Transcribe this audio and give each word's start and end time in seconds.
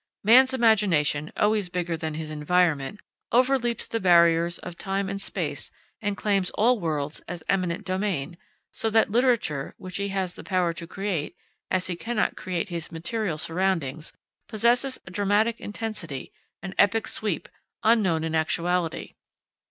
Man's 0.23 0.51
imagination, 0.51 1.31
always 1.37 1.69
bigger 1.69 1.95
than 1.95 2.15
his 2.15 2.31
environment, 2.31 3.01
overleaps 3.31 3.87
the 3.87 3.99
barriers 3.99 4.57
of 4.57 4.75
time 4.75 5.07
and 5.09 5.21
space 5.21 5.69
and 6.01 6.17
claims 6.17 6.49
all 6.55 6.79
worlds 6.79 7.19
as 7.27 7.43
eminent 7.47 7.85
domain, 7.85 8.35
so 8.71 8.89
that 8.89 9.11
literature, 9.11 9.75
which 9.77 9.97
he 9.97 10.07
has 10.07 10.33
the 10.33 10.43
power 10.43 10.73
to 10.73 10.87
create, 10.87 11.35
as 11.69 11.85
he 11.85 11.95
cannot 11.95 12.35
create 12.35 12.69
his 12.69 12.91
material 12.91 13.37
surroundings, 13.37 14.11
possesses 14.49 14.99
a 15.05 15.11
dramatic 15.11 15.59
intensity, 15.61 16.33
an 16.63 16.73
epic 16.79 17.07
sweep, 17.07 17.47
unknown 17.83 18.23
in 18.23 18.33
actuality. 18.33 19.13